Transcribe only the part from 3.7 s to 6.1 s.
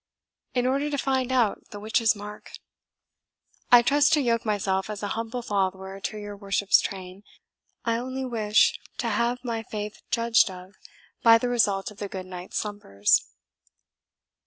I trust to yoke myself as a humble follower